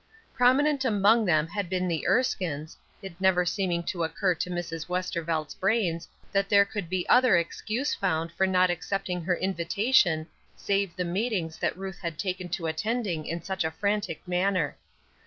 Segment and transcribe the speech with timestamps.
[0.33, 4.87] Prominent among them had been the Erskines, it never seeming to occur to Mrs.
[4.89, 10.25] Westervelt's brains that there could be other excuse found for not accepting her invitation
[10.57, 14.75] save the meetings that Ruth had taken to attending in such a frantic manner.